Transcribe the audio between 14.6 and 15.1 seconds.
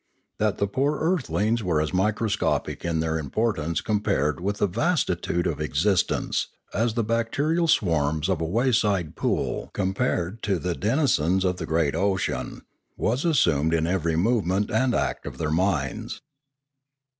and